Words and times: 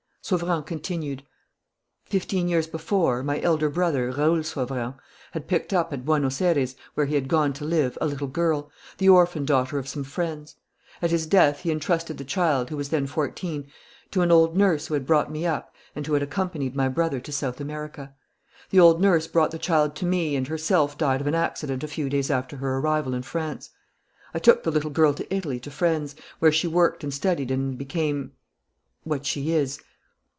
Sauverand 0.23 0.65
continued: 0.67 1.23
"Fifteen 2.05 2.47
years 2.47 2.65
before, 2.67 3.21
my 3.23 3.41
elder 3.41 3.69
brother, 3.69 4.11
Raoul 4.11 4.43
Sauverand, 4.43 4.93
had 5.31 5.47
picked 5.47 5.73
up 5.73 5.91
at 5.91 6.05
Buenos 6.05 6.41
Aires, 6.41 6.75
where 6.93 7.07
he 7.07 7.15
had 7.15 7.27
gone 7.27 7.51
to 7.53 7.65
live, 7.65 7.97
a 7.99 8.05
little 8.05 8.27
girl, 8.27 8.69
the 8.99 9.09
orphan 9.09 9.43
daughter 9.45 9.77
of 9.79 9.87
some 9.89 10.03
friends. 10.05 10.55
At 11.01 11.09
his 11.11 11.25
death 11.25 11.61
he 11.61 11.71
entrusted 11.71 12.17
the 12.19 12.23
child, 12.23 12.69
who 12.69 12.77
was 12.77 12.89
then 12.89 13.07
fourteen, 13.07 13.67
to 14.11 14.21
an 14.21 14.31
old 14.31 14.55
nurse 14.55 14.87
who 14.87 14.93
had 14.93 15.07
brought 15.07 15.31
me 15.31 15.45
up 15.45 15.75
and 15.95 16.05
who 16.07 16.13
had 16.13 16.23
accompanied 16.23 16.75
my 16.75 16.87
brother 16.87 17.19
to 17.19 17.31
South 17.31 17.59
America. 17.59 18.13
The 18.69 18.79
old 18.79 19.01
nurse 19.01 19.25
brought 19.27 19.51
the 19.51 19.59
child 19.59 19.95
to 19.97 20.05
me 20.05 20.35
and 20.37 20.47
herself 20.47 20.97
died 20.99 21.19
of 21.19 21.27
an 21.27 21.35
accident 21.35 21.83
a 21.83 21.87
few 21.89 22.09
days 22.09 22.29
after 22.31 22.57
her 22.57 22.77
arrival 22.77 23.13
in 23.15 23.23
France.... 23.23 23.71
I 24.35 24.39
took 24.39 24.63
the 24.63 24.71
little 24.71 24.91
girl 24.91 25.13
to 25.15 25.35
Italy 25.35 25.59
to 25.61 25.71
friends, 25.71 26.15
where 26.39 26.51
she 26.53 26.67
worked 26.67 27.03
and 27.03 27.13
studied 27.13 27.49
and 27.51 27.75
became 27.77 28.31
what 29.03 29.25
she 29.25 29.51
is. 29.51 29.79